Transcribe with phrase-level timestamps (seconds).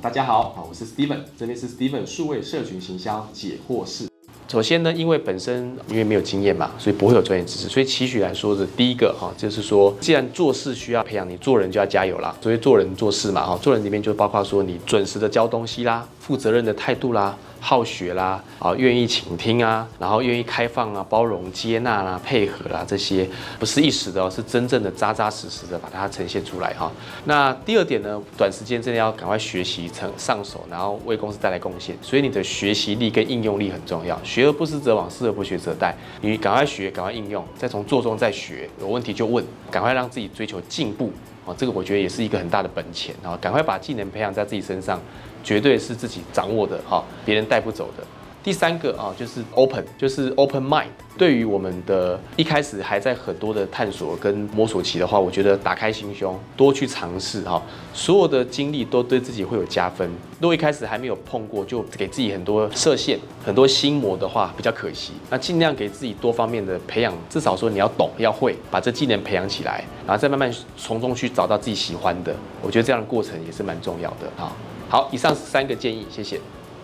[0.00, 4.06] 大家好，啊，我是 Steven，这边是 Steven 数位社群行销解惑室。
[4.46, 12.32] 首先呢，因为本身因为没有经验嘛，所以不会有专业知识，所以期许来说是第一个哈，就是说，既然做事需要培养，你做人就要加油啦。
[12.40, 17.34] 所以做人做事嘛，哈，做人里面就包括说你准时的交东西啦，负责任的态度啦。
[17.60, 26.92] 好学啦，啊，愿意倾听啊，然后愿意开放啊，包容、接纳啦，配合啦，这些不是一时的哦，是真正的扎扎实实的把它呈现出来哈。
[27.24, 31.96] 那第二点呢，短时间真的要赶快学习成上手，然后为公司带来贡献。
[32.00, 34.16] 所以你的学习力跟应用力很重要。
[34.22, 35.92] 学而不思则罔，思而不学则殆。
[36.20, 41.10] 你赶快学，赶快应用，再从做中再学，有问题就问，赶快让自己追求进步。
[41.48, 43.34] 哦，这个我觉得也是一个很大的本钱啊！
[43.40, 45.00] 赶快把技能培养在自己身上，
[45.42, 48.04] 绝对是自己掌握的哈，别人带不走的。
[48.48, 50.86] 第三个啊，就是 open，就是 open mind。
[51.18, 60.10] 对于我们的一开始还在很多的探索跟摸索期的话，我觉得打开心胸，多去尝试哈，所有的经历都对自己会有加分。
[60.40, 65.12] 如果一开始还没有碰过，就给自己很多设限、很多心魔的话，比较可惜。
[65.28, 72.34] 那尽量给自己多方面的培养，至少说你要懂、要会，把这技能培养起来，然后再慢慢从中去找到自己喜欢的。
[72.62, 74.50] 我觉得这样的过程也是蛮重要的哈。
[74.88, 76.40] 好，以上三个建议，谢谢。